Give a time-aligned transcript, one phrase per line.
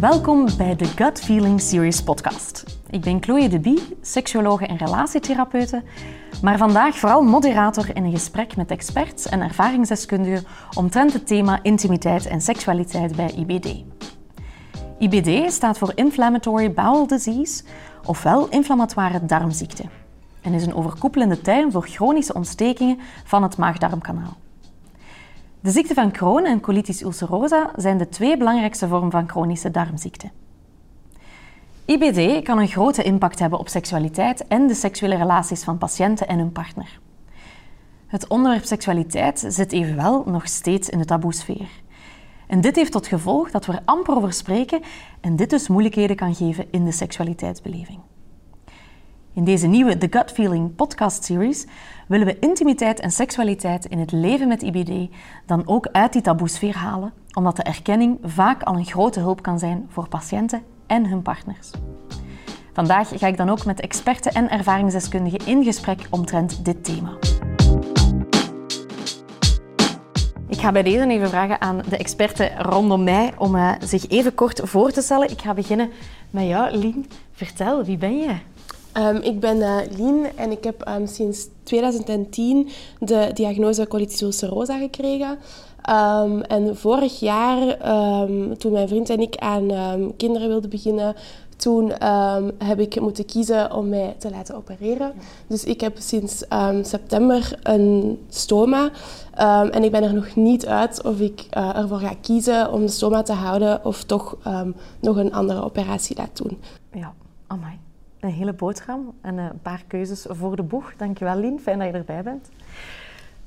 [0.00, 2.64] Welkom bij de Gut Feeling Series podcast.
[2.90, 5.82] Ik ben Chloe de Bie, seksuologe en relatietherapeute,
[6.42, 12.26] maar vandaag vooral moderator in een gesprek met experts en ervaringsdeskundigen omtrent het thema intimiteit
[12.26, 13.84] en seksualiteit bij IBD.
[14.98, 17.64] IBD staat voor Inflammatory Bowel Disease,
[18.04, 19.84] ofwel inflammatoire darmziekte,
[20.40, 24.36] en is een overkoepelende term voor chronische ontstekingen van het maag-darmkanaal.
[25.60, 30.30] De ziekte van Crohn en colitis ulcerosa zijn de twee belangrijkste vormen van chronische darmziekte.
[31.84, 36.38] IBD kan een grote impact hebben op seksualiteit en de seksuele relaties van patiënten en
[36.38, 37.00] hun partner.
[38.06, 41.68] Het onderwerp seksualiteit zit evenwel nog steeds in de taboesfeer.
[42.46, 44.80] En dit heeft tot gevolg dat we er amper over spreken
[45.20, 47.98] en dit dus moeilijkheden kan geven in de seksualiteitsbeleving.
[49.38, 51.66] In deze nieuwe The Gut Feeling podcast series
[52.08, 55.14] willen we intimiteit en seksualiteit in het leven met IBD
[55.46, 59.58] dan ook uit die taboesfeer halen, omdat de erkenning vaak al een grote hulp kan
[59.58, 61.70] zijn voor patiënten en hun partners.
[62.72, 67.10] Vandaag ga ik dan ook met experten en ervaringsdeskundigen in gesprek omtrent dit thema.
[70.48, 74.34] Ik ga bij deze even vragen aan de experten rondom mij om uh, zich even
[74.34, 75.30] kort voor te stellen.
[75.30, 75.90] Ik ga beginnen
[76.30, 77.06] met jou, Lien.
[77.32, 78.34] Vertel, wie ben je?
[78.98, 82.68] Um, ik ben uh, Lien en ik heb um, sinds 2010
[82.98, 85.38] de diagnose colitis ulcerosa gekregen.
[85.90, 87.76] Um, en vorig jaar,
[88.56, 89.70] toen mijn vriend en ik aan
[90.16, 91.14] kinderen wilden beginnen,
[91.56, 91.92] toen
[92.58, 95.12] heb ik moeten kiezen om mij te laten opereren.
[95.46, 96.44] Dus ik heb sinds
[96.82, 98.90] september een stoma.
[99.70, 102.92] en ik ben er nog niet uit of ik uh, ervoor ga kiezen om de
[102.92, 104.36] stoma te houden of toch
[105.00, 106.58] nog een andere operatie laat doen.
[106.92, 107.14] Ja,
[107.46, 107.78] amai
[108.20, 110.92] een hele boterham en een paar keuzes voor de boeg.
[110.96, 112.48] Dankjewel Lien, fijn dat je erbij bent.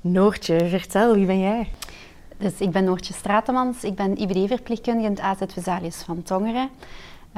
[0.01, 1.67] Noortje, vertel, wie ben jij?
[2.37, 6.69] Dus ik ben Noortje Stratemans, ik ben IBD-verpleegkundige in het AZ Vesalius van Tongeren.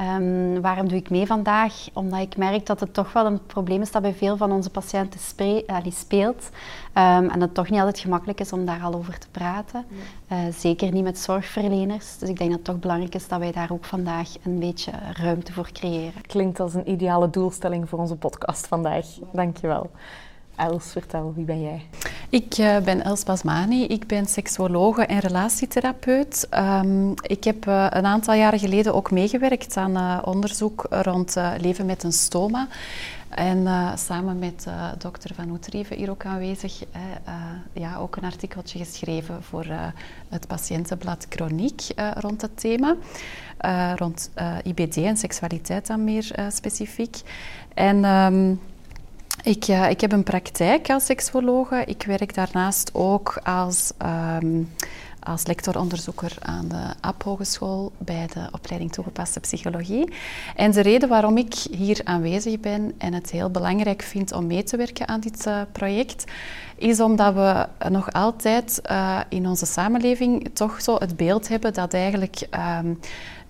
[0.00, 1.74] Um, waarom doe ik mee vandaag?
[1.92, 4.70] Omdat ik merk dat het toch wel een probleem is dat bij veel van onze
[4.70, 5.20] patiënten
[5.90, 6.50] speelt.
[6.94, 9.84] Um, en dat het toch niet altijd gemakkelijk is om daar al over te praten.
[10.32, 12.18] Uh, zeker niet met zorgverleners.
[12.18, 14.92] Dus ik denk dat het toch belangrijk is dat wij daar ook vandaag een beetje
[15.12, 16.22] ruimte voor creëren.
[16.26, 19.06] Klinkt als een ideale doelstelling voor onze podcast vandaag.
[19.32, 19.90] Dankjewel.
[20.56, 21.82] Els, vertel, wie ben jij?
[22.28, 26.48] Ik uh, ben Els Basmani, ik ben seksuologe en relatietherapeut.
[26.50, 31.86] Um, ik heb uh, een aantal jaren geleden ook meegewerkt aan uh, onderzoek rond leven
[31.86, 32.68] met een stoma.
[33.28, 33.66] En
[33.98, 34.66] samen met
[34.98, 36.82] dokter Van Oetrieven hier ook aanwezig,
[37.72, 39.66] ja, ook een artikeltje geschreven voor
[40.28, 41.82] het patiëntenblad Chroniek
[42.14, 42.96] rond het thema.
[43.96, 44.30] rond
[44.62, 47.20] IBD en seksualiteit dan meer specifiek.
[47.74, 48.04] En...
[48.04, 48.60] Um,
[49.44, 51.82] ik, ik heb een praktijk als seksuologe.
[51.86, 53.92] Ik werk daarnaast ook als,
[54.42, 54.72] um,
[55.20, 60.12] als lectoronderzoeker aan de AP Hogeschool bij de opleiding toegepaste psychologie.
[60.56, 64.62] En de reden waarom ik hier aanwezig ben en het heel belangrijk vind om mee
[64.62, 66.24] te werken aan dit uh, project,
[66.76, 71.94] is omdat we nog altijd uh, in onze samenleving toch zo het beeld hebben dat
[71.94, 72.46] eigenlijk
[72.80, 72.98] um,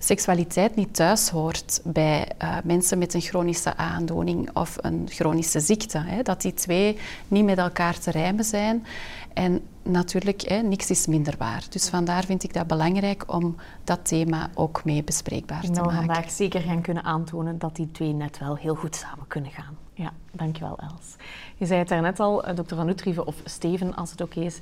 [0.04, 5.98] seksualiteit niet thuis hoort bij uh, mensen met een chronische aandoening of een chronische ziekte.
[5.98, 6.22] Hè.
[6.22, 6.98] Dat die twee
[7.28, 8.86] niet met elkaar te rijmen zijn.
[9.34, 11.64] En natuurlijk, hè, niks is minder waar.
[11.70, 16.04] Dus vandaar vind ik dat belangrijk om dat thema ook mee bespreekbaar te nou, maken.
[16.04, 19.76] vandaag zeker gaan kunnen aantonen dat die twee net wel heel goed samen kunnen gaan.
[19.94, 21.16] Ja, dankjewel Els.
[21.56, 24.58] Je zei het daarnet al, eh, dokter Van Utrieven of Steven, als het oké is,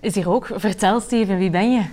[0.00, 0.48] is hier ook.
[0.54, 1.84] Vertel Steven, wie ben je?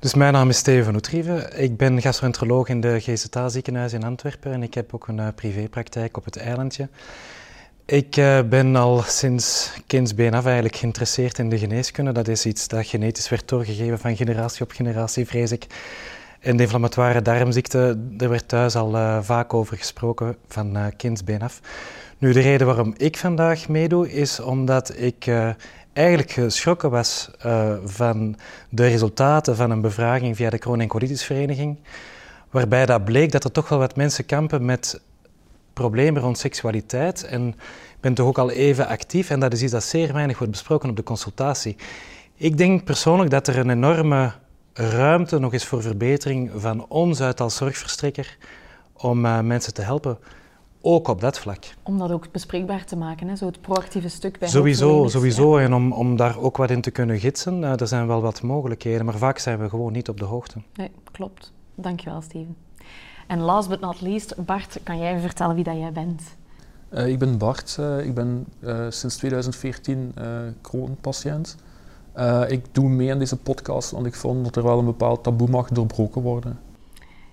[0.00, 1.62] Dus mijn naam is Steven Oetrieven.
[1.62, 5.28] Ik ben gastroenteroloog in de GZA ziekenhuis in Antwerpen en ik heb ook een uh,
[5.34, 6.88] privépraktijk op het eilandje.
[7.84, 12.12] Ik uh, ben al sinds kindsbeen af eigenlijk geïnteresseerd in de geneeskunde.
[12.12, 15.66] Dat is iets dat genetisch werd doorgegeven van generatie op generatie, vrees ik.
[16.40, 21.42] En de inflammatoire darmziekte, daar werd thuis al uh, vaak over gesproken van uh, kindsbeen
[21.42, 21.60] af.
[22.18, 25.26] Nu, de reden waarom ik vandaag meedoe, is omdat ik
[25.98, 28.36] eigenlijk geschrokken was uh, van
[28.68, 31.78] de resultaten van een bevraging via de Crohn- en Colitisvereniging,
[32.50, 35.00] waarbij dat bleek dat er toch wel wat mensen kampen met
[35.72, 37.24] problemen rond seksualiteit.
[37.24, 40.38] En ik ben toch ook al even actief en dat is iets dat zeer weinig
[40.38, 41.76] wordt besproken op de consultatie.
[42.34, 44.32] Ik denk persoonlijk dat er een enorme
[44.72, 48.36] ruimte nog is voor verbetering van ons uit als zorgverstrekker
[48.92, 50.18] om uh, mensen te helpen
[50.80, 51.64] ook op dat vlak.
[51.82, 53.36] Om dat ook bespreekbaar te maken, hè?
[53.36, 55.56] zo het proactieve stuk bij Sowieso, sowieso.
[55.56, 58.42] En om, om daar ook wat in te kunnen gidsen, uh, er zijn wel wat
[58.42, 60.58] mogelijkheden, maar vaak zijn we gewoon niet op de hoogte.
[60.74, 61.52] Nee, klopt.
[61.74, 62.56] Dankjewel, Steven.
[63.26, 66.22] En last but not least, Bart, kan jij vertellen wie dat jij bent?
[66.90, 68.46] Uh, ik ben Bart, uh, ik ben
[68.88, 70.14] sinds 2014
[70.60, 71.56] kroonpatiënt.
[72.48, 75.48] ik doe mee aan deze podcast, want ik vond dat er wel een bepaald taboe
[75.48, 76.58] mag doorbroken worden.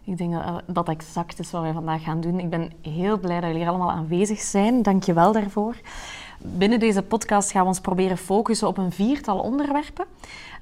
[0.06, 2.40] Ik denk dat dat exact is wat wij vandaag gaan doen.
[2.40, 4.82] Ik ben heel blij dat jullie allemaal aanwezig zijn.
[4.82, 5.76] Dank je wel daarvoor.
[6.40, 10.06] Binnen deze podcast gaan we ons proberen focussen op een viertal onderwerpen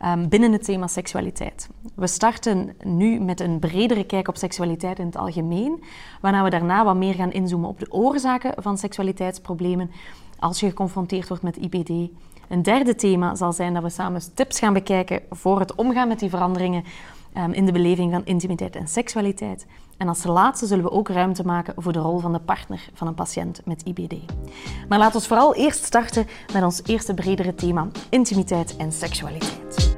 [0.05, 1.69] um, binnen het thema seksualiteit.
[1.95, 5.83] We starten nu met een bredere kijk op seksualiteit in het algemeen,
[6.21, 9.91] waarna we daarna wat meer gaan inzoomen op de oorzaken van seksualiteitsproblemen
[10.39, 12.11] als je geconfronteerd wordt met IBD.
[12.49, 16.19] Een derde thema zal zijn dat we samen tips gaan bekijken voor het omgaan met
[16.19, 16.83] die veranderingen
[17.37, 19.65] um, in de beleving van intimiteit en seksualiteit.
[19.97, 23.07] En als laatste zullen we ook ruimte maken voor de rol van de partner van
[23.07, 24.13] een patiënt met IBD.
[24.89, 29.93] Maar laten we vooral eerst starten met ons eerste bredere thema: intimiteit en seksualiteit.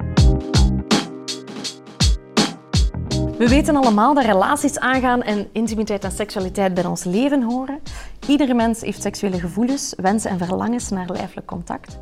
[3.38, 7.80] We weten allemaal dat relaties aangaan en intimiteit en seksualiteit bij ons leven horen.
[8.28, 11.98] Iedere mens heeft seksuele gevoelens, wensen en verlangens naar lijfelijk contact.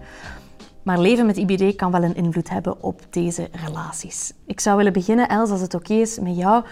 [0.84, 4.32] Maar leven met IBD kan wel een invloed hebben op deze relaties.
[4.46, 6.64] Ik zou willen beginnen, Els, als het oké is, met jou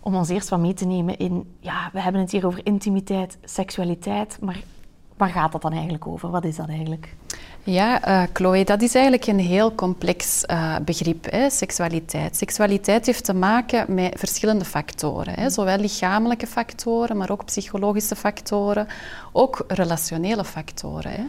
[0.00, 1.56] om ons eerst wat mee te nemen in...
[1.60, 4.62] Ja, we hebben het hier over intimiteit, seksualiteit, maar
[5.16, 6.30] waar gaat dat dan eigenlijk over?
[6.30, 7.14] Wat is dat eigenlijk?
[7.64, 12.36] Ja, uh, Chloe, dat is eigenlijk een heel complex uh, begrip, hè, seksualiteit.
[12.36, 15.34] Seksualiteit heeft te maken met verschillende factoren.
[15.34, 18.86] Hè, zowel lichamelijke factoren, maar ook psychologische factoren,
[19.32, 21.12] ook relationele factoren.
[21.12, 21.24] Hè.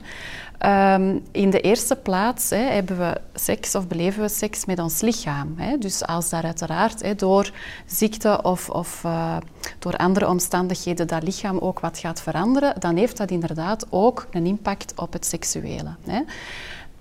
[0.93, 5.01] Um, in de eerste plaats hè, hebben we seks of beleven we seks met ons
[5.01, 5.53] lichaam.
[5.57, 5.77] Hè.
[5.77, 7.51] Dus als daar uiteraard door
[7.85, 9.37] ziekte of, of uh,
[9.79, 14.45] door andere omstandigheden dat lichaam ook wat gaat veranderen, dan heeft dat inderdaad ook een
[14.45, 15.95] impact op het seksuele.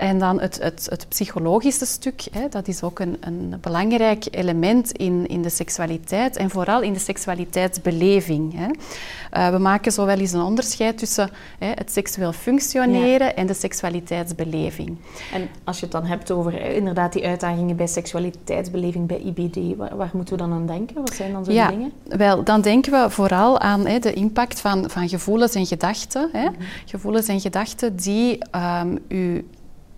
[0.03, 4.93] En dan het, het, het psychologische stuk, hè, dat is ook een, een belangrijk element
[4.93, 8.55] in, in de seksualiteit en vooral in de seksualiteitsbeleving.
[8.57, 8.67] Hè.
[8.67, 13.35] Uh, we maken zo wel eens een onderscheid tussen hè, het seksueel functioneren ja.
[13.35, 14.99] en de seksualiteitsbeleving.
[15.33, 19.97] En als je het dan hebt over inderdaad die uitdagingen bij seksualiteitsbeleving, bij IBD, waar,
[19.97, 20.97] waar moeten we dan aan denken?
[20.97, 21.93] Wat zijn dan zo'n ja, dingen?
[22.05, 26.29] Wel, dan denken we vooral aan hè, de impact van, van gevoelens en gedachten.
[26.33, 26.49] Hè.
[26.49, 26.67] Mm -hmm.
[26.87, 28.39] Gevoelens en gedachten die
[28.83, 29.45] um, u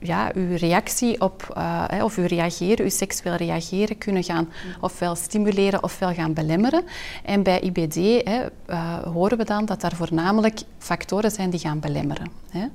[0.07, 4.49] ja, uw reactie op, uh, of uw reageren, uw seksueel reageren kunnen gaan
[4.81, 6.85] ofwel stimuleren ofwel gaan belemmeren.
[7.25, 7.95] En bij IBD
[8.29, 12.31] hè, uh, horen we dan dat daar voornamelijk factoren zijn die gaan belemmeren.
[12.51, 12.67] Hè.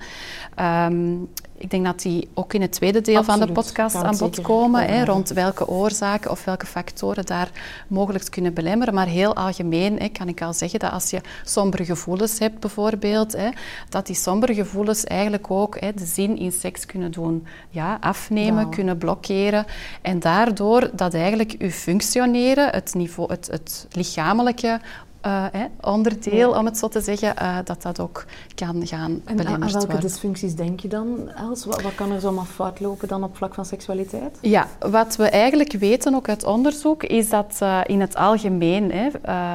[0.86, 1.30] Um,
[1.60, 3.40] ik denk dat die ook in het tweede deel Absoluut.
[3.40, 7.50] van de podcast aan bod komen, hè, rond welke oorzaken of welke factoren daar
[7.88, 8.94] mogelijk kunnen belemmeren.
[8.94, 13.32] Maar heel algemeen hè, kan ik al zeggen dat als je sombere gevoelens hebt bijvoorbeeld,
[13.32, 13.50] hè,
[13.90, 18.64] dat die sombere gevoelens eigenlijk ook hè, de zin in seks kunnen doen ja, afnemen,
[18.64, 18.74] wow.
[18.74, 19.66] kunnen blokkeren.
[20.02, 24.80] En daardoor dat eigenlijk je functioneren, het, niveau, het, het lichamelijke
[25.26, 25.46] uh,
[25.82, 26.60] onderdeel, ja.
[26.60, 28.26] om het zo te zeggen, uh, dat dat ook
[28.56, 30.10] kan gaan en belemmerd aan welke worden.
[30.10, 31.66] dysfuncties denk je dan, Els?
[31.66, 34.38] Wat, wat kan er zomaar fout lopen dan op vlak van seksualiteit?
[34.42, 39.10] Ja, wat we eigenlijk weten ook uit onderzoek, is dat uh, in het algemeen hè,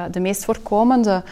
[0.09, 1.23] de meest voorkomende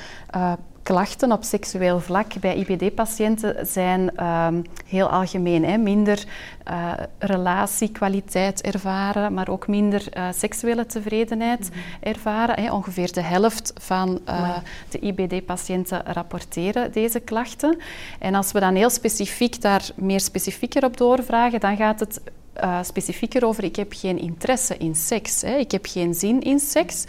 [0.84, 5.66] klachten op seksueel vlak bij IBD-patiënten zijn um, heel algemeen.
[5.66, 5.78] Hè.
[5.78, 6.24] Minder
[6.72, 12.14] uh, relatiekwaliteit ervaren, maar ook minder uh, seksuele tevredenheid mm -hmm.
[12.14, 12.64] ervaren.
[12.64, 12.72] Hè.
[12.72, 14.58] Ongeveer de helft van uh,
[14.90, 17.78] de IBD-patiënten rapporteren deze klachten.
[18.20, 22.22] En als we dan heel specifiek daar meer specifieker op doorvragen, dan gaat het
[22.64, 25.42] uh, specifieker over ik heb geen interesse in seks.
[25.42, 25.56] Hè.
[25.56, 27.06] Ik heb geen zin in seks.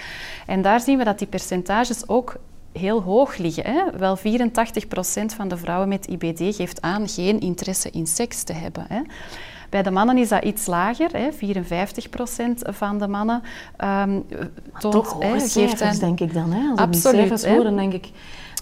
[0.46, 2.36] En daar zien we dat die percentages ook
[2.78, 3.64] heel hoog liggen.
[3.64, 3.98] Hè?
[3.98, 4.20] Wel 84%
[5.36, 8.84] van de vrouwen met IBD geeft aan geen interesse in seks te hebben.
[8.88, 9.00] Hè?
[9.70, 11.28] Bij de mannen is dat iets lager, hè?
[11.32, 11.36] 54%
[12.54, 13.42] van de mannen
[13.84, 14.24] um,
[14.78, 15.98] toont, toch hè, geeft een...
[15.98, 16.52] denk ik dan.
[16.52, 16.70] Hè?
[16.70, 18.10] Als Absoluut, ik die cijfers hoor, dan denk ik...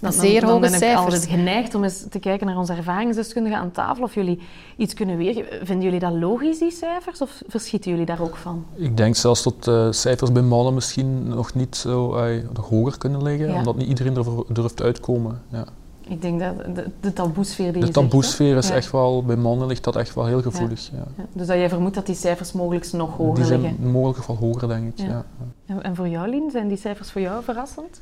[0.03, 1.13] Dan, Zeer dan, hoge dan ben ik cijfers.
[1.13, 4.03] altijd geneigd om eens te kijken naar onze ervaringsdeskundigen aan tafel.
[4.03, 4.39] Of jullie
[4.77, 5.65] iets kunnen weergeven.
[5.65, 7.21] Vinden jullie dat logisch, die cijfers?
[7.21, 8.65] Of verschieten jullie daar ook van?
[8.75, 12.97] Ik denk zelfs dat uh, cijfers bij mannen misschien nog niet zo uh, nog hoger
[12.97, 13.47] kunnen liggen.
[13.47, 13.57] Ja.
[13.57, 15.41] Omdat niet iedereen ervoor durft uitkomen.
[15.49, 15.65] Ja.
[16.07, 18.75] Ik denk dat de, de taboesfeer die De taboesfeer is ja.
[18.75, 20.89] echt wel, bij mannen ligt dat echt wel heel gevoelig.
[20.91, 20.97] Ja.
[21.17, 21.25] Ja.
[21.33, 23.91] Dus dat jij vermoedt dat die cijfers mogelijk nog hoger die zijn liggen?
[23.91, 25.05] mogelijk wel hoger, denk ik.
[25.05, 25.25] Ja.
[25.65, 28.01] En, en voor jou, Lien, zijn die cijfers voor jou verrassend?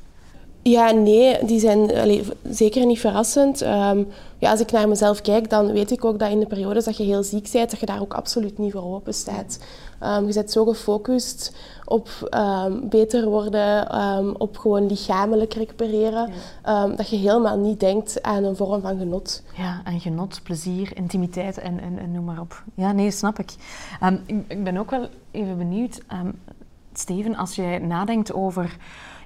[0.64, 3.62] Ja, nee, die zijn allee, zeker niet verrassend.
[3.62, 6.86] Um, ja, als ik naar mezelf kijk, dan weet ik ook dat in de periodes
[6.86, 9.60] dat je heel ziek bent, dat je daar ook absoluut niet voor open staat.
[10.04, 16.30] Um, je bent zo gefocust op um, beter worden, op gewoon lichamelijk recupereren,
[16.64, 16.88] ja.
[16.88, 19.44] dat je helemaal niet denkt aan een vorm van genot.
[19.58, 22.64] Ja, aan genot, plezier, intimiteit en, en, en noem maar op.
[22.76, 23.52] Ja, nee, snap ik.
[24.26, 24.36] ik.
[24.48, 26.02] Ik ben ook wel even benieuwd,
[26.94, 28.78] Steven, als jij nadenkt over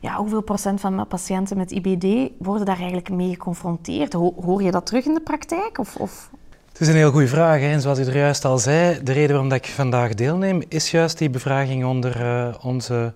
[0.05, 4.13] ja, hoeveel procent van mijn patiënten met IBD worden daar eigenlijk mee geconfronteerd?
[4.13, 5.77] Hoor je dat terug in de praktijk?
[5.77, 6.29] Of, of?
[6.71, 7.62] Het is een heel goede vraag.
[7.62, 11.17] En zoals u er juist al zei, de reden waarom ik vandaag deelneem, is juist
[11.17, 13.13] die bevraging onder uh, onze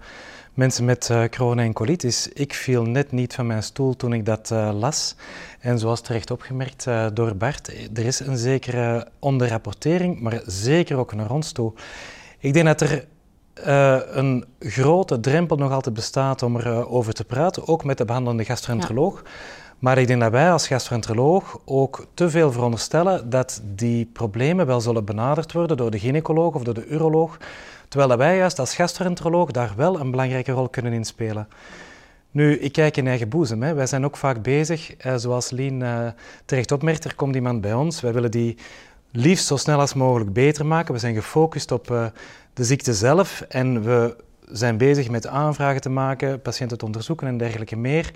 [0.53, 2.29] mensen met uh, corona en colitis.
[2.33, 5.15] Ik viel net niet van mijn stoel toen ik dat uh, las.
[5.59, 7.67] En zoals terecht opgemerkt door Bart,
[7.97, 11.73] er is een zekere onderrapportering, maar zeker ook naar ons toe.
[12.39, 13.05] Ik denk dat er
[13.63, 18.45] een grote drempel nog altijd bestaat om erover over te praten, ook met de behandelende
[18.45, 19.21] gastroenteroloog.
[19.23, 19.29] Ja.
[19.79, 24.81] Maar ik denk dat wij als gastroenteroloog ook te veel veronderstellen dat die problemen wel
[24.81, 27.37] zullen benaderd worden door de gynaecoloog of door de uroloog,
[27.87, 31.47] terwijl wij juist als gastroenteroloog daar wel een belangrijke rol kunnen inspelen.
[32.31, 33.63] Nu, ik kijk in eigen boezem.
[33.63, 33.73] Hè.
[33.73, 36.07] Wij zijn ook vaak bezig, eh, zoals Lien uh,
[36.45, 38.01] terecht opmerkt, er komt iemand bij ons.
[38.01, 38.57] Wij willen die
[39.11, 40.93] liefst zo snel als mogelijk beter maken.
[40.93, 42.05] We zijn gefocust op uh,
[42.59, 44.15] de ziekte zelf en we
[44.51, 48.11] zijn bezig met aanvragen te maken, patiënten te onderzoeken en dergelijke meer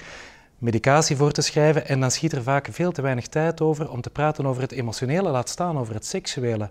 [0.57, 4.01] medicatie voor te schrijven en dan schiet er vaak veel te weinig tijd over om
[4.01, 6.69] te praten over het emotionele, laat staan over het seksuele.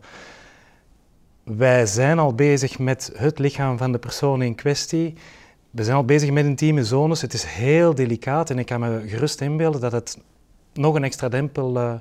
[1.42, 5.14] Wij zijn al bezig met het lichaam van de persoon in kwestie.
[5.70, 7.20] We zijn al bezig met intieme zones.
[7.20, 10.18] Het is heel delicaat en ik kan me gerust inbeelden dat het
[10.72, 11.94] nog een extra dempel uh,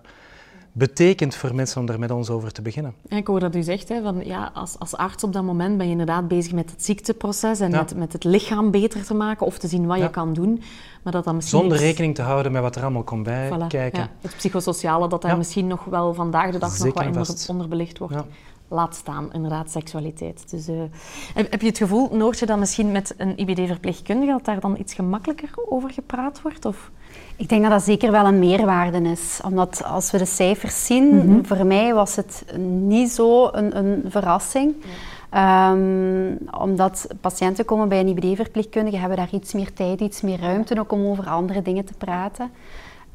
[0.72, 2.94] betekent voor mensen om daar met ons over te beginnen.
[3.08, 5.86] ik hoor dat u zegt, hè, van, ja, als, als arts op dat moment ben
[5.86, 9.58] je inderdaad bezig met het ziekteproces en met, met het lichaam beter te maken of
[9.58, 10.62] te zien wat je kan doen.
[11.04, 14.10] Maar dat dan misschien Zonder rekening te houden met wat er allemaal komt bij kijken.
[14.22, 18.24] Het psychosociale, dat daar misschien nog wel vandaag de dag nog wat onderbelicht wordt
[18.72, 20.50] laat staan, inderdaad, seksualiteit.
[20.50, 20.82] Dus, uh,
[21.34, 24.94] heb, heb, je het gevoel, Noortje, dat misschien met een IBD-verpleegkundige, dat daar dan iets
[24.94, 26.66] gemakkelijker over gepraat wordt?
[26.66, 26.92] Of?
[27.42, 29.40] Ik denk dat dat zeker wel een meerwaarde is.
[29.46, 31.44] Omdat als we de cijfers zien, mhm.
[31.44, 34.76] voor mij was het niet zo een, een verrassing.
[35.34, 40.80] Um, omdat patiënten komen bij een IBD-verpleegkundige, hebben daar iets meer tijd, iets meer ruimte
[40.80, 42.52] ook om over andere dingen te praten.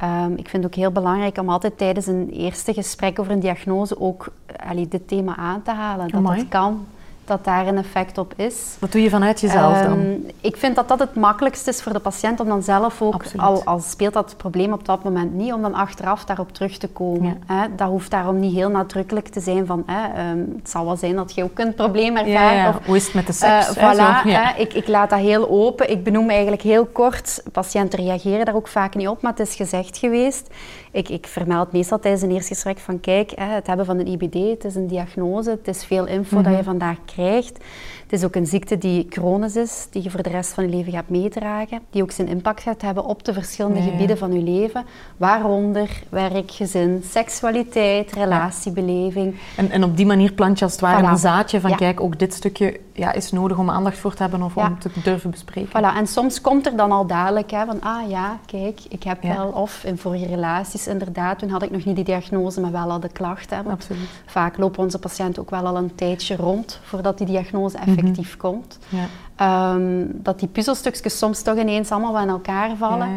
[0.02, 3.40] Um, ik vind het ook heel belangrijk om altijd tijdens een eerste gesprek over een
[3.40, 4.32] diagnose ook
[4.68, 6.08] allee, dit thema aan te halen.
[6.08, 6.86] Dat dat kan,
[7.26, 8.76] dat daar een effect op is.
[8.78, 9.98] Wat doe je vanuit jezelf dan?
[9.98, 13.22] Ehm, ik vind dat dat het makkelijkst is voor de patiënt om dan zelf ook,
[13.36, 16.88] al, al, speelt dat probleem op dat moment niet, om dan achteraf daarop terug te
[16.88, 17.42] komen.
[17.46, 17.74] Hè?
[17.76, 21.14] Dat hoeft daarom niet heel nadrukkelijk te zijn van, hè, um, het zal wel zijn
[21.14, 22.56] dat je ook een probleem ervaart.
[22.56, 23.76] Ja, Of, Hoe is het met de seks?
[23.76, 25.90] Uh, voilà, hè, ik, ik laat dat heel open.
[25.90, 29.54] Ik benoem eigenlijk heel kort, patiënten reageren daar ook vaak niet op, maar het is
[29.54, 30.48] gezegd geweest.
[30.90, 34.06] Ik, ik vermeld meestal tijdens een eerste gesprek van, kijk, hè, het hebben van een
[34.06, 36.64] IBD, het is een diagnose, het is veel info dat je mhm.
[36.64, 37.58] vandaag krijgt krijgt,
[38.06, 40.76] het is ook een ziekte die chronisch is, die je voor de rest van je
[40.76, 44.42] leven gaat meedragen, die ook zijn impact gaat hebben op de verschillende gebieden van je
[44.42, 44.84] leven,
[45.16, 49.34] waaronder werk, gezin, seksualiteit, relatiebeleving.
[49.56, 52.18] En, en op die manier plant je als het ware een zaadje van, kijk, ook
[52.18, 55.68] dit stukje ja, is nodig om aandacht voor te hebben of om te durven bespreken.
[55.68, 55.96] Voilà.
[55.96, 59.48] En soms komt er dan al dadelijk hè, van, ah ja, kijk, ik heb wel,
[59.48, 63.00] of in vorige relaties inderdaad, toen had ik nog niet die diagnose, maar wel al
[63.00, 63.66] de klachten.
[63.66, 64.08] Absoluut.
[64.26, 68.36] Vaak lopen onze patiënten ook wel al een tijdje rond voordat die diagnose effectief mhm.
[68.36, 68.78] komt.
[68.88, 69.06] Ja.
[69.36, 73.08] Ehm, dat die puzzelstukjes soms toch ineens allemaal bij elkaar vallen.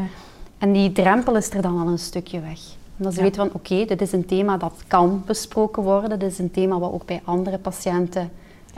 [0.58, 2.60] En die drempel is er dan al een stukje weg.
[2.98, 6.20] Omdat ze weten van, oké, dit is een thema dat kan besproken worden.
[6.20, 8.30] Dit is een thema wat ook bij andere patiënten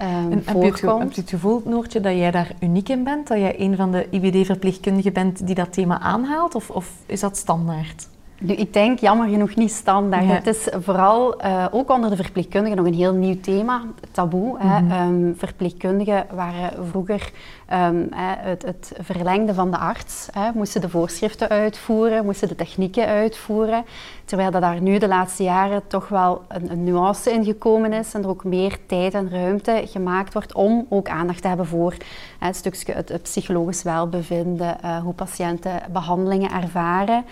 [0.01, 3.27] um, heb, je het, heb je het gevoel, Noortje, dat jij daar uniek in bent?
[3.27, 6.55] Dat jij een van de IBD-verpleegkundigen bent die dat thema aanhaalt?
[6.55, 8.07] Of, of is dat standaard?
[8.43, 10.27] Nu, ik denk jammer genoeg niet standaard.
[10.27, 13.81] Het is vooral uh, ook onder de verpleegkundigen nog een heel nieuw thema,
[14.11, 14.57] taboe.
[14.61, 14.91] Mm -hmm.
[14.91, 17.31] um, verpleegkundigen waren vroeger
[17.73, 20.27] um, het, het, verlengde van de arts.
[20.31, 23.85] Hè, moesten de voorschriften uitvoeren, moesten de technieken uitvoeren.
[24.25, 28.13] Terwijl dat daar nu de laatste jaren toch wel een, een nuance in gekomen is
[28.13, 31.93] en er ook meer tijd en ruimte gemaakt wordt om ook aandacht te hebben voor
[32.39, 37.25] hè, het stukje het, het psychologisch welbevinden, uh, hoe patiënten behandelingen ervaren.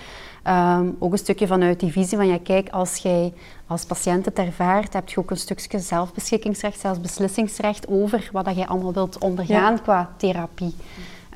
[0.50, 3.34] Um, ook een stukje vanuit die visie van, ja kijk, als jij
[3.68, 8.56] als patiënt het ervaart, heb je ook een stukje zelfbeschikkingsrecht, zelfs beslissingsrecht over wat dat
[8.56, 10.76] jij allemaal wilt ondergaan qua therapie.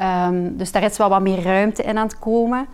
[0.01, 2.65] Um, dus daar is wel wat meer ruimte in aan het komen.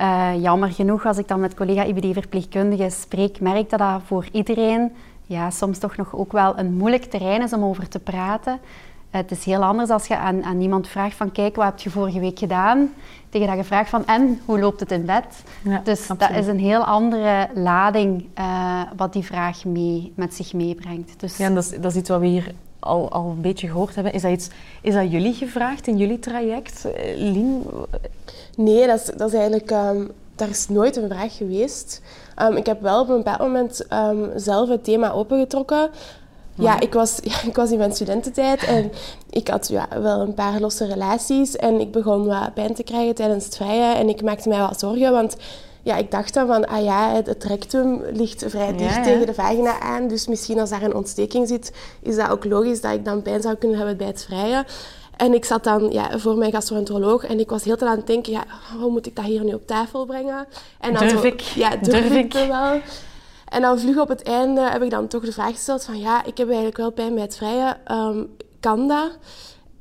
[0.00, 4.92] Uh, jammer genoeg, als ik dan met collega IBD-verpleegkundigen spreek, merk dat dat voor iedereen
[5.26, 8.58] ja, soms toch nog ook wel een moeilijk terrein is om over te praten.
[9.16, 11.90] Het is heel anders als je aan, aan iemand vraagt van kijk, wat heb je
[11.90, 12.94] vorige week gedaan?
[13.28, 15.24] Tegen dat je vraagt van en, hoe loopt het in bed?
[15.84, 21.20] dus dat is een heel andere lading uh, wat die vraag mee, met zich meebrengt.
[21.20, 21.36] Dus...
[21.36, 23.94] Ja, en dat is, dat is iets wat we hier al, al een beetje gehoord
[23.94, 24.12] hebben.
[24.12, 24.48] Is dat, iets,
[24.80, 27.62] is dat jullie gevraagd in jullie traject, eh, Lien?
[28.56, 29.70] Nee, dat is, dat is eigenlijk...
[29.70, 32.02] Um, daar is nooit een vraag geweest.
[32.42, 35.90] Um, ik heb wel op een bepaald moment um, zelf het thema opengetrokken.
[36.58, 38.92] Ja, ik was, ja, ik was in mijn studententijd en
[39.30, 41.56] ik had ja, wel een paar losse relaties.
[41.56, 43.94] En ik begon wat pijn te krijgen tijdens het vrije.
[43.94, 45.36] En ik maakte mij wat zorgen, want
[45.82, 49.80] ja, ik dacht dan van, ah ja, het, rectum ligt vrij dicht tegen de vagina
[49.80, 50.08] aan.
[50.08, 51.72] Dus misschien als daar een ontsteking zit,
[52.02, 54.64] is dat ook logisch dat ik dan pijn zou kunnen hebben bij het vrije.
[55.16, 58.06] En ik zat dan ja, voor mijn gastroenteroloog en ik was heel tijd aan het
[58.06, 58.44] denken, ja,
[58.78, 60.46] hoe moet ik dat hier nu op tafel brengen?
[60.80, 61.40] En dan durf ik?
[61.40, 62.80] Ja, durf, ik wel?
[63.56, 66.24] En dan vlug op het einde heb ik dan toch de vraag gesteld van, ja,
[66.24, 69.10] ik heb eigenlijk wel pijn bij het vrije, um, kan dat?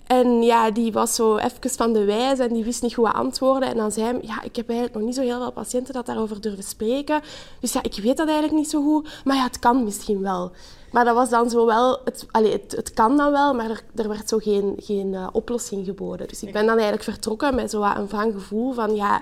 [0.07, 3.69] En ja, die was zo even van de wijs en die wist niet goed antwoorden.
[3.69, 6.05] En dan zei hij, ja, ik heb eigenlijk nog niet zo heel veel patiënten dat
[6.05, 7.21] daarover durven spreken.
[7.59, 9.09] Dus ja, ik weet dat eigenlijk niet zo goed.
[9.23, 10.51] Maar ja, het kan misschien wel.
[10.91, 11.99] Maar dat was dan zo wel...
[12.03, 15.27] Het, allez, het, het kan dan wel, maar er, er werd zo geen, geen uh,
[15.31, 16.27] oplossing geboden.
[16.27, 18.95] Dus ik ben dan eigenlijk vertrokken met zo een vang gevoel van...
[18.95, 19.21] Ja,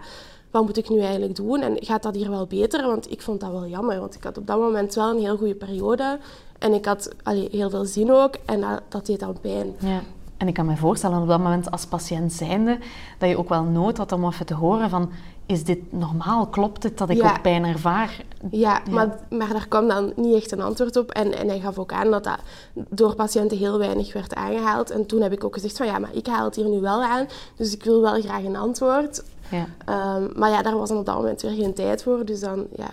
[0.54, 1.62] wat moet ik nu eigenlijk doen?
[1.62, 2.88] En gaat dat hier wel beter?
[2.88, 4.00] Want ik vond dat wel jammer.
[4.00, 6.20] Want ik had op dat moment wel een heel goede periode.
[6.60, 8.36] En ik had allee, heel veel zin ook.
[8.46, 9.76] En dat, dat deed dan pijn.
[9.80, 10.02] Ja.
[10.38, 12.78] En ik kan me voorstellen op dat moment als patiënt zijnde
[13.18, 15.12] dat je ook wel nood had om even te horen van
[15.46, 16.48] is dit normaal?
[16.48, 18.26] Klopt het dat ik ook pijn ervaar?
[18.52, 21.12] Ja, Maar, maar daar kwam dan niet echt een antwoord op.
[21.12, 22.40] En, en hij gaf ook aan dat dat
[22.74, 24.90] door patiënten heel weinig werd aangehaald.
[24.90, 27.04] En toen heb ik ook gezegd van ja, maar ik haal het hier nu wel
[27.04, 27.28] aan.
[27.56, 29.24] Dus ik wil wel graag een antwoord.
[29.54, 30.16] Ja.
[30.16, 32.26] Um, maar ja, daar was dan op dat moment weer geen tijd voor.
[32.26, 32.90] Dus dan ja,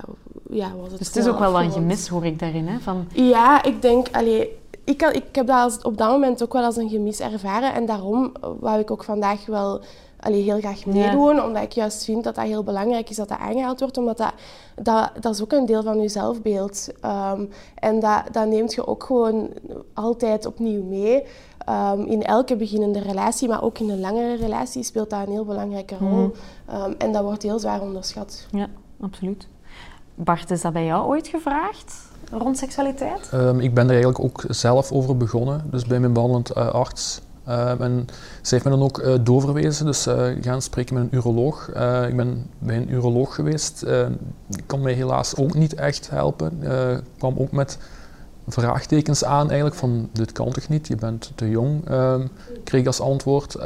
[0.50, 2.68] ja, was het Dus het is ook wel wat gemis, hoor ik daarin.
[2.68, 2.78] Hè?
[2.78, 3.06] Van...
[3.12, 4.08] Ja, ik denk...
[4.12, 7.74] Allee, ik, ik heb dat op dat moment ook wel als een gemis ervaren.
[7.74, 9.80] En daarom wou ik ook vandaag wel
[10.20, 11.42] allee, heel graag meedoen.
[11.42, 13.98] Omdat ik juist vind dat dat heel belangrijk is dat dat aangehaald wordt.
[13.98, 14.32] Omdat dat,
[14.74, 16.88] dat, dat is ook een deel van je zelfbeeld.
[17.04, 19.50] Um, en dat, dat neemt je ook gewoon
[19.94, 21.22] altijd opnieuw mee.
[21.68, 25.44] Um, in elke beginnende relatie, maar ook in een langere relatie speelt dat een heel
[25.44, 26.08] belangrijke rol.
[26.08, 26.32] Mm.
[26.74, 28.46] Um, en dat wordt heel zwaar onderschat.
[28.50, 28.66] Ja,
[29.00, 29.48] absoluut.
[30.14, 32.08] Bart, is dat bij jou ooit gevraagd?
[32.32, 33.30] rond seksualiteit?
[33.34, 37.20] Um, ik ben er eigenlijk ook zelf over begonnen, dus bij mijn behandelend uh, arts.
[37.50, 38.06] Uh, en
[38.42, 40.06] ze heeft me dan ook uh, doorverwezen, dus
[40.40, 41.68] gaan spreken met een uroloog.
[42.08, 43.86] ik ben bij een uroloog geweest,
[44.46, 46.62] die kon mij helaas ook niet echt helpen.
[47.18, 47.78] Kwam ook met
[48.46, 52.26] vraagtekens aan eigenlijk van dit kan toch niet, je bent te jong, ehm,
[52.64, 53.56] kreeg ik als antwoord.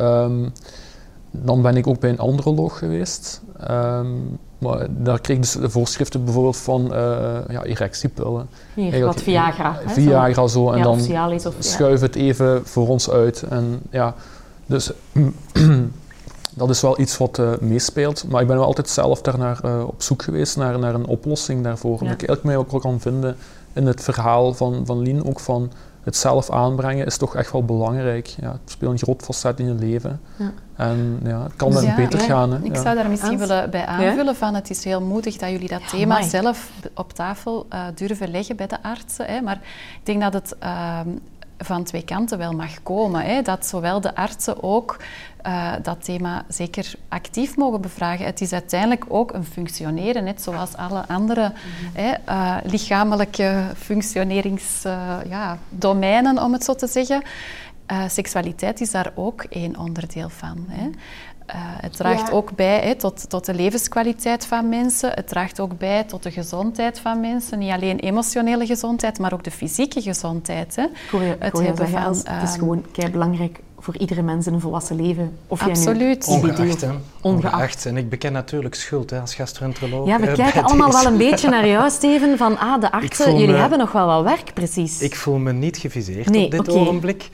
[1.43, 3.43] Dan ben ik ook bij een androloog geweest.
[3.71, 8.49] Um, maar daar kreeg ik dus de voorschriften bijvoorbeeld van uh, ja, erectiepillen.
[8.75, 9.79] Hier, wat Viagra.
[9.85, 10.71] Hè, Viagra zo.
[10.71, 11.01] En dan
[11.47, 13.43] of, schuif het even voor ons uit.
[13.43, 14.15] En ja,
[14.67, 14.91] dus
[16.55, 18.25] dat is wel iets wat uh, meespeelt.
[18.29, 21.63] Maar ik ben wel altijd zelf daarnaar uh, op zoek geweest naar, naar een oplossing
[21.63, 22.05] daarvoor.
[22.05, 22.17] Ja.
[22.17, 23.37] En ik mij ook wel kan vinden
[23.73, 27.65] in het verhaal van, van Lien, ook van het zelf aanbrengen is toch echt wel
[27.65, 28.27] belangrijk.
[28.27, 30.21] Ja, het speelt een groot facet in je leven.
[30.37, 30.53] Ja.
[30.77, 32.53] En ja, het kan dus beter gaan.
[32.53, 32.59] Hè.
[32.63, 35.89] Ik zou daar misschien willen bij aanvullen van het is heel moedig dat jullie dat
[35.89, 39.27] thema zelf op tafel uh, durven leggen bij de artsen.
[39.27, 39.41] Hè.
[39.41, 39.61] Maar
[40.01, 41.01] ik denk dat het uh,
[41.59, 43.25] van twee kanten wel mag komen.
[43.25, 43.43] Hè?
[43.43, 44.97] Dat zowel de artsen ook
[45.47, 48.27] uh, dat thema zeker actief mogen bevragen.
[48.27, 51.53] Het is uiteindelijk ook een functioneren, net zoals alle andere mm
[51.95, 57.23] hè, uh, lichamelijke functioneringsdomeinen, uh, om het zo te zeggen.
[57.87, 60.65] Eh, seksualiteit is daar ook één onderdeel van.
[60.69, 60.87] Hè.
[60.87, 65.11] Uh, het draagt ook bij hè, tot, tot de levenskwaliteit van mensen.
[65.11, 67.59] Het draagt ook bij tot de gezondheid van mensen.
[67.59, 70.77] Niet alleen emotionele gezondheid, maar ook de fysieke gezondheid.
[70.77, 70.87] Hè.
[71.39, 74.97] Het, hebben van, het is ehm, gewoon kei belangrijk voor iedere mens in een volwassen
[74.97, 75.37] leven.
[75.47, 76.27] Of Absoluut.
[76.27, 76.91] Jij nu ongeacht, hè.
[77.21, 77.87] Ongeacht.
[77.87, 80.07] En ik beken natuurlijk schuld hè, als gastroenteroloog.
[80.07, 82.37] Ja, we uh, kijken allemaal wel een beetje naar jou, Steven.
[82.37, 85.01] Van, ah, de artsen, jullie hebben nog wel wat werk, precies.
[85.01, 87.29] Ik voel me niet geviseerd op dit ogenblik.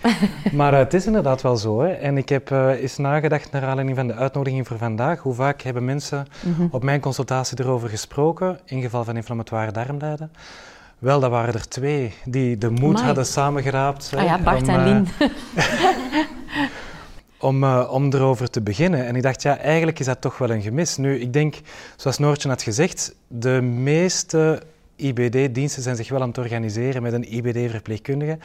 [0.52, 1.80] Maar uh, het is inderdaad wel zo.
[1.80, 1.88] Hè.
[1.88, 5.20] En ik heb uh, eens nagedacht naar aanleiding van de uitnodiging voor vandaag.
[5.20, 6.68] Hoe vaak hebben mensen mm -hmm.
[6.70, 10.30] op mijn consultatie erover gesproken, in geval van inflammatoire darmlijden.
[11.00, 13.04] Wel, dat waren er twee die de moed Amai.
[13.04, 14.12] hadden samengeraapt.
[14.16, 15.08] Ah ja, Bart om, en Lien.
[17.40, 19.06] om, uh, om erover te beginnen.
[19.06, 20.96] En ik dacht, ja, eigenlijk is dat toch wel een gemis.
[20.96, 21.54] Nu, ik denk,
[21.96, 24.62] zoals Noortje had gezegd, de meeste
[24.96, 28.38] IBD-diensten zijn zich wel aan het organiseren met een IBD-verpleegkundige.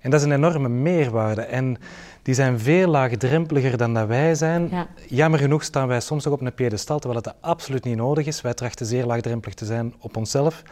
[0.00, 1.42] En dat is een enorme meerwaarde.
[1.42, 1.76] En
[2.22, 4.68] die zijn veel laagdrempeliger dan dat wij zijn.
[4.70, 4.86] Ja.
[5.08, 8.40] Jammer genoeg staan wij soms ook op een piedestal, terwijl het absoluut niet nodig is.
[8.40, 10.62] Wij trachten zeer laagdrempelig te zijn op onszelf.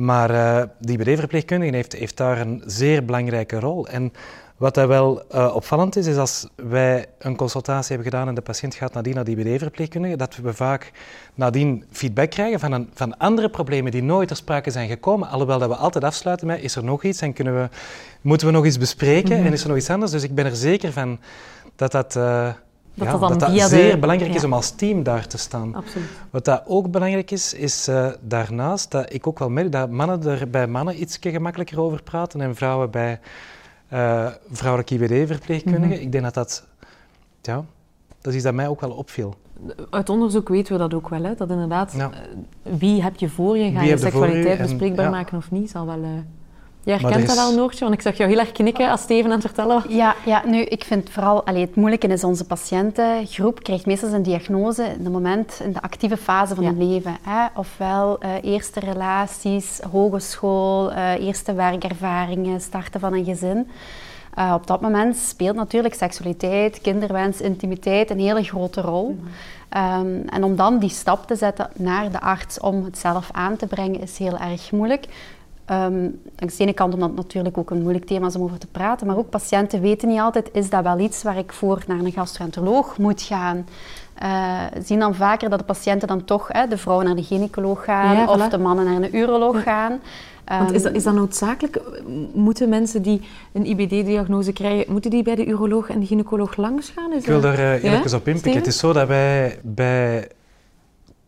[0.00, 3.88] Maar uh, die IBD-verpleegkundige heeft, heeft daar een zeer belangrijke rol.
[3.88, 4.12] En
[4.56, 8.40] wat dat wel uh, opvallend is, is als wij een consultatie hebben gedaan en de
[8.40, 10.92] patiënt gaat nadien naar die IBD-verpleegkundige, dat we vaak
[11.34, 15.28] nadien feedback krijgen van, een, van andere problemen die nooit ter sprake zijn gekomen.
[15.28, 17.68] Alhoewel dat we altijd afsluiten met, is er nog iets en kunnen we,
[18.20, 19.46] moeten we nog iets bespreken mm -hmm.
[19.46, 20.12] en is er nog iets anders?
[20.12, 21.18] Dus ik ben er zeker van
[21.76, 22.16] dat dat...
[22.16, 22.48] Uh,
[23.04, 23.98] dat, ja, dat, dat, dat zeer de...
[23.98, 25.74] belangrijk is om als team daar te staan.
[25.74, 26.08] Absoluut.
[26.30, 30.26] Wat dat ook belangrijk is, is uh, daarnaast dat ik ook wel merk dat mannen
[30.26, 33.20] er bij mannen iets gemakkelijker over praten en vrouwen bij
[33.92, 35.86] uh, vrouwelijke IBD-verpleegkundigen.
[35.86, 36.02] Mm -hmm.
[36.02, 36.66] Ik denk dat dat,
[37.42, 37.64] ja,
[38.20, 39.34] dat is dat mij ook wel opviel.
[39.90, 41.34] Uit onderzoek weten we dat ook wel, hè?
[41.34, 42.10] dat inderdaad, ja.
[42.10, 45.70] uh, wie heb je voor je, ga wie je seksualiteit bespreekbaar en, maken of niet,
[45.70, 46.04] zal wel...
[46.84, 47.80] Jij herkent dat wel, Noortje?
[47.80, 49.92] Want ik zag jou heel erg knikken als Steven aan het vertellen was.
[49.92, 51.46] Ja, ja nu, ik vind vooral...
[51.46, 55.82] Allee, het moeilijke is, onze patiëntengroep krijgt meestal een diagnose in, de moment, in de
[55.82, 56.70] actieve fase van ja.
[56.70, 57.16] hun leven.
[57.22, 57.46] Hè?
[57.54, 63.68] Ofwel uh, eerste relaties, hogeschool, uh, eerste werkervaringen, starten van een gezin.
[64.38, 69.08] Uh, op dat moment speelt natuurlijk seksualiteit, kinderwens, intimiteit een hele grote rol.
[69.08, 69.28] Mm
[69.70, 70.06] -hmm.
[70.06, 73.56] um, en om dan die stap te zetten naar de arts om het zelf aan
[73.56, 75.06] te brengen, is heel erg moeilijk.
[75.70, 78.58] Um, aan de ene kant omdat het natuurlijk ook een moeilijk thema is om over
[78.58, 81.82] te praten, maar ook patiënten weten niet altijd, is dat wel iets waar ik voor
[81.86, 83.66] naar een gastroenteroloog moet gaan?
[84.22, 87.84] Uh, zien dan vaker dat de patiënten dan toch, hè, de vrouwen naar de gynaecoloog
[87.84, 89.60] gaan ja, of de mannen naar een uroloog ja.
[89.60, 90.00] gaan.
[90.58, 91.80] Want is dat, is dat noodzakelijk?
[92.34, 93.20] Moeten mensen die
[93.52, 97.12] een IBD-diagnose krijgen, moeten die bij de uroloog en de gynaecoloog langs gaan?
[97.12, 97.98] Is ik wil daar uh, ja?
[97.98, 98.54] even op inpikken.
[98.54, 100.28] Het is zo dat wij bij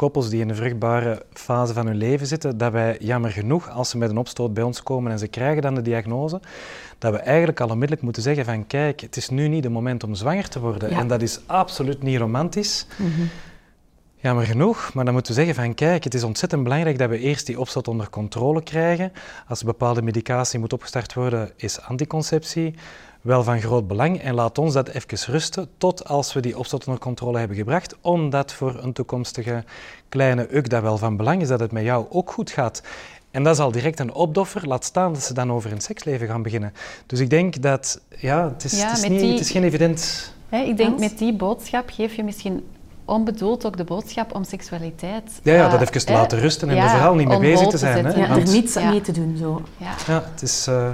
[0.02, 3.90] koppels die in de vruchtbare fase van hun leven zitten, dat wij jammer genoeg, als
[3.90, 6.40] ze met een opstoot bij ons komen en ze krijgen dan de diagnose,
[6.98, 10.04] dat we eigenlijk al onmiddellijk moeten zeggen van kijk, het is nu niet de moment
[10.04, 10.90] om zwanger te worden.
[10.90, 10.98] Ja.
[10.98, 12.86] En dat is absoluut niet romantisch.
[12.96, 13.28] Mm -hmm.
[14.16, 17.18] Jammer genoeg, maar dan moeten we zeggen van kijk, het is ontzettend belangrijk dat we
[17.18, 19.12] eerst die opstoot onder controle krijgen.
[19.48, 22.74] Als er bepaalde medicatie moet opgestart worden, is anticonceptie
[23.22, 24.20] wel van groot belang.
[24.20, 27.96] En laat ons dat even rusten tot als we die opstoot onder controle hebben gebracht,
[28.00, 29.64] omdat voor een toekomstige
[30.08, 32.82] kleine uk dat wel van belang is dat het met jou ook goed gaat.
[33.30, 36.26] En dat is al direct een opdoffer, laat staan dat ze dan over een seksleven
[36.26, 36.72] gaan beginnen.
[37.06, 39.64] Dus ik denk dat, ja, het is, ja, het is, niet, die, het is geen
[39.64, 40.32] evident...
[40.48, 42.66] Hè, ik denk met die boodschap geef je misschien
[43.04, 45.40] onbedoeld ook de boodschap om seksualiteit...
[45.42, 47.68] Ja, ja dat even te uh, laten rusten en ja, er vooral niet mee bezig
[47.68, 48.04] te zijn.
[48.04, 49.62] Hè, ja, want, er niets aan mee te doen, zo.
[49.76, 50.66] Ja, ja het is...
[50.68, 50.92] Uh,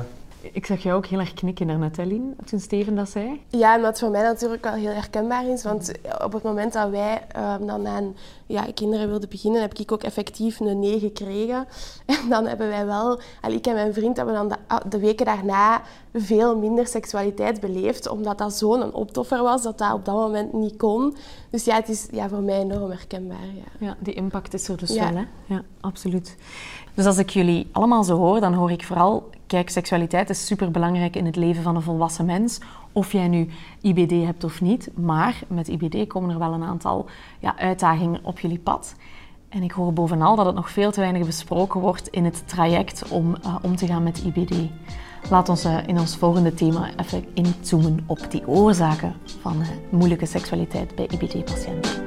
[0.52, 3.42] ik zag jou ook heel erg knikken naar Nathalie toen Steven dat zei.
[3.48, 5.62] Ja, wat voor mij natuurlijk wel heel herkenbaar is.
[5.62, 5.92] Want
[6.24, 10.02] op het moment dat wij um, dan aan ja, kinderen wilden beginnen, heb ik ook
[10.02, 11.66] effectief een nee gekregen.
[12.06, 14.56] En dan hebben wij wel, ik en mijn vriend hebben dan de,
[14.88, 15.82] de weken daarna
[16.14, 18.08] veel minder seksualiteit beleefd.
[18.08, 21.16] Omdat dat zo'n optoffer was, dat dat op dat moment niet kon.
[21.50, 23.46] Dus ja, het is ja, voor mij enorm herkenbaar.
[23.54, 25.12] Ja, ja die impact is er dus ja.
[25.12, 25.54] wel, hè?
[25.54, 26.36] Ja, absoluut.
[26.94, 31.16] Dus als ik jullie allemaal zo hoor, dan hoor ik vooral Kijk, seksualiteit is superbelangrijk
[31.16, 32.60] in het leven van een volwassen mens.
[32.92, 33.48] Of jij nu
[33.80, 34.90] IBD hebt of niet.
[34.94, 37.06] Maar met IBD komen er wel een aantal
[37.38, 38.94] ja, uitdagingen op jullie pad.
[39.48, 43.08] En ik hoor bovenal dat het nog veel te weinig besproken wordt in het traject
[43.08, 44.54] om uh, om te gaan met IBD.
[45.30, 50.26] Laat ons uh, in ons volgende thema even inzoomen op die oorzaken van uh, moeilijke
[50.26, 52.06] seksualiteit bij IBD-patiënten.